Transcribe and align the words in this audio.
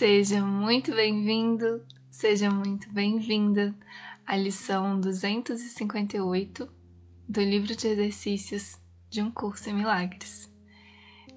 Seja 0.00 0.40
muito 0.40 0.94
bem-vindo, 0.94 1.84
seja 2.10 2.50
muito 2.50 2.90
bem-vinda 2.90 3.76
à 4.26 4.34
lição 4.34 4.98
258 4.98 6.66
do 7.28 7.40
livro 7.42 7.76
de 7.76 7.86
exercícios 7.86 8.80
de 9.10 9.20
um 9.20 9.30
curso 9.30 9.68
em 9.68 9.74
milagres. 9.74 10.50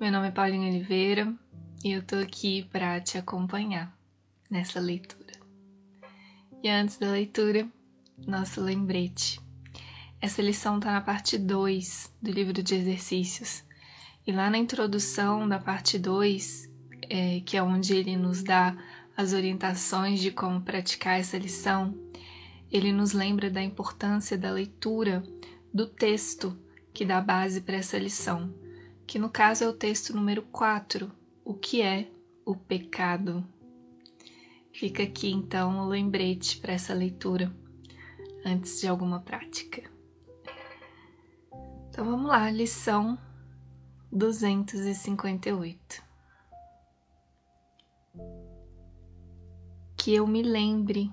Meu 0.00 0.10
nome 0.10 0.26
é 0.26 0.30
Paulinha 0.32 0.68
Oliveira 0.72 1.32
e 1.84 1.92
eu 1.92 2.02
tô 2.02 2.16
aqui 2.16 2.64
para 2.72 3.00
te 3.00 3.16
acompanhar 3.16 3.96
nessa 4.50 4.80
leitura. 4.80 5.34
E 6.60 6.68
antes 6.68 6.98
da 6.98 7.12
leitura, 7.12 7.64
nosso 8.26 8.60
lembrete. 8.60 9.40
Essa 10.20 10.42
lição 10.42 10.78
está 10.78 10.90
na 10.90 11.00
parte 11.00 11.38
2 11.38 12.12
do 12.20 12.32
livro 12.32 12.60
de 12.60 12.74
exercícios. 12.74 13.62
E 14.26 14.32
lá 14.32 14.50
na 14.50 14.58
introdução 14.58 15.48
da 15.48 15.60
parte 15.60 15.96
2, 15.96 16.67
é, 17.02 17.40
que 17.40 17.56
é 17.56 17.62
onde 17.62 17.94
ele 17.94 18.16
nos 18.16 18.42
dá 18.42 18.76
as 19.16 19.32
orientações 19.32 20.20
de 20.20 20.30
como 20.30 20.60
praticar 20.60 21.18
essa 21.18 21.36
lição, 21.36 21.94
ele 22.70 22.92
nos 22.92 23.12
lembra 23.12 23.50
da 23.50 23.62
importância 23.62 24.38
da 24.38 24.50
leitura 24.50 25.22
do 25.72 25.86
texto 25.86 26.56
que 26.92 27.04
dá 27.04 27.20
base 27.20 27.60
para 27.60 27.76
essa 27.76 27.98
lição, 27.98 28.54
que 29.06 29.18
no 29.18 29.28
caso 29.28 29.64
é 29.64 29.68
o 29.68 29.72
texto 29.72 30.14
número 30.14 30.42
4, 30.42 31.10
o 31.44 31.54
que 31.54 31.82
é 31.82 32.10
o 32.44 32.54
pecado. 32.54 33.44
Fica 34.72 35.02
aqui 35.02 35.30
então 35.30 35.80
o 35.80 35.88
lembrete 35.88 36.58
para 36.58 36.72
essa 36.72 36.94
leitura 36.94 37.52
antes 38.44 38.80
de 38.80 38.86
alguma 38.86 39.20
prática. 39.20 39.82
Então 41.88 42.04
vamos 42.04 42.28
lá, 42.28 42.50
lição 42.50 43.18
258. 44.12 46.07
Que 50.08 50.14
eu 50.14 50.26
me 50.26 50.42
lembre 50.42 51.12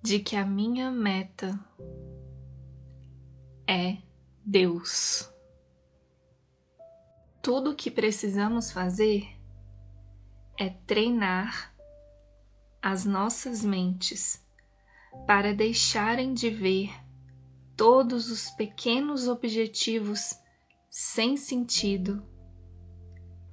de 0.00 0.20
que 0.20 0.36
a 0.36 0.46
minha 0.46 0.88
meta 0.88 1.58
é 3.66 3.96
Deus. 4.46 5.28
Tudo 7.42 7.72
o 7.72 7.74
que 7.74 7.90
precisamos 7.90 8.70
fazer 8.70 9.26
é 10.56 10.70
treinar 10.70 11.74
as 12.80 13.04
nossas 13.04 13.64
mentes 13.64 14.40
para 15.26 15.52
deixarem 15.52 16.32
de 16.32 16.50
ver 16.50 16.94
todos 17.76 18.30
os 18.30 18.48
pequenos 18.50 19.26
objetivos 19.26 20.38
sem 20.88 21.36
sentido 21.36 22.24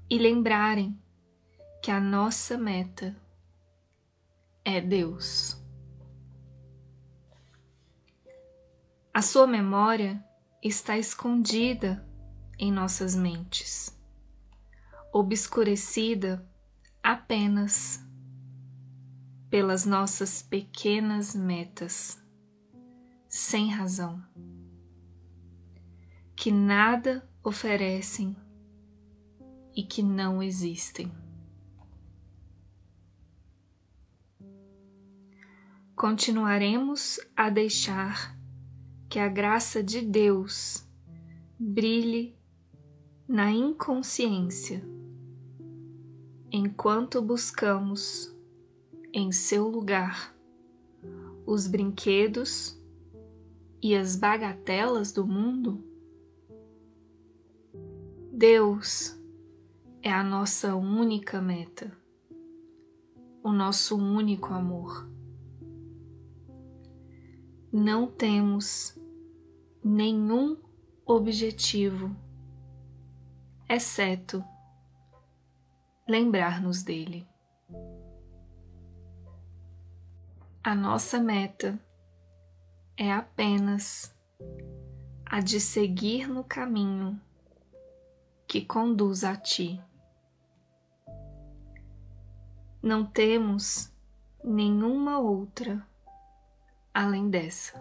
e 0.07 0.19
lembrarem 0.19 1.01
que 1.81 1.89
a 1.89 1.99
nossa 1.99 2.55
meta 2.55 3.19
é 4.75 4.79
Deus. 4.79 5.57
A 9.11 9.21
sua 9.21 9.47
memória 9.47 10.23
está 10.63 10.95
escondida 10.95 12.07
em 12.57 12.71
nossas 12.71 13.15
mentes, 13.15 13.97
obscurecida 15.11 16.47
apenas 17.01 18.05
pelas 19.49 19.85
nossas 19.85 20.43
pequenas 20.43 21.33
metas, 21.33 22.23
sem 23.27 23.69
razão, 23.69 24.23
que 26.35 26.51
nada 26.51 27.27
oferecem 27.43 28.37
e 29.75 29.81
que 29.81 30.03
não 30.03 30.43
existem. 30.43 31.11
Continuaremos 35.99 37.19
a 37.35 37.49
deixar 37.49 38.33
que 39.09 39.19
a 39.19 39.27
graça 39.27 39.83
de 39.83 39.99
Deus 39.99 40.87
brilhe 41.59 42.39
na 43.27 43.51
inconsciência 43.51 44.81
enquanto 46.49 47.21
buscamos 47.21 48.33
em 49.11 49.29
seu 49.33 49.67
lugar 49.67 50.33
os 51.45 51.67
brinquedos 51.67 52.81
e 53.83 53.93
as 53.93 54.15
bagatelas 54.15 55.11
do 55.11 55.27
mundo? 55.27 55.83
Deus 58.31 59.19
é 60.01 60.13
a 60.13 60.23
nossa 60.23 60.77
única 60.77 61.41
meta, 61.41 61.91
o 63.43 63.51
nosso 63.51 63.97
único 63.97 64.53
amor 64.53 65.18
não 67.71 68.07
temos 68.07 68.97
nenhum 69.83 70.57
objetivo, 71.05 72.15
exceto 73.67 74.43
lembrar-nos 76.07 76.81
dele. 76.81 77.27
A 80.63 80.73
nossa 80.73 81.19
meta 81.19 81.79
é 82.97 83.11
apenas 83.11 84.15
a 85.25 85.39
de 85.39 85.59
seguir 85.59 86.27
no 86.27 86.43
caminho 86.43 87.21
que 88.47 88.65
conduz 88.65 89.23
a 89.23 89.35
ti. 89.35 89.79
Não 92.81 93.05
temos 93.05 93.93
nenhuma 94.43 95.19
outra 95.19 95.87
além 96.93 97.29
dessa. 97.29 97.79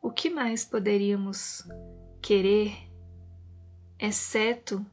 O 0.00 0.10
que 0.10 0.30
mais 0.30 0.64
poderíamos 0.64 1.62
querer, 2.20 2.90
exceto 3.98 4.84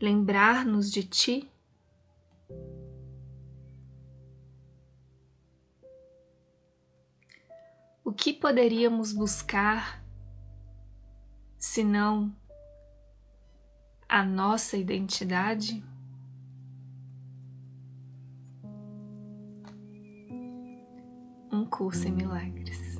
lembrar-nos 0.00 0.90
de 0.90 1.04
Ti? 1.04 1.50
O 8.04 8.12
que 8.12 8.32
poderíamos 8.32 9.12
buscar 9.12 10.04
senão 11.56 12.34
a 14.08 14.22
nossa 14.24 14.76
identidade? 14.76 15.82
Um 21.62 21.66
curso 21.66 22.08
em 22.08 22.12
milagres. 22.12 22.98